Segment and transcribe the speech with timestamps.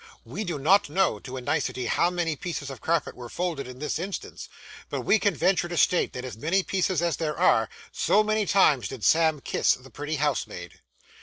[0.25, 3.77] We do not know, to a nicety, how many pieces of carpet were folded in
[3.77, 4.49] this instance,
[4.89, 8.47] but we can venture to state that as many pieces as there were, so many
[8.47, 10.79] times did Sam kiss the pretty housemaid.